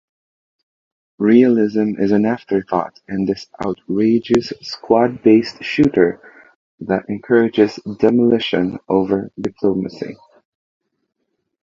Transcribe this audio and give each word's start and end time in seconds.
Realism 1.19 1.91
is 1.99 2.11
an 2.11 2.25
afterthought 2.25 2.99
in 3.07 3.25
this 3.25 3.45
outrageous 3.63 4.51
squad-based 4.59 5.63
shooter 5.63 6.19
that 6.79 7.07
encourages 7.07 7.75
demolition 7.99 8.79
over 8.89 9.31
diplomacy. 9.39 10.17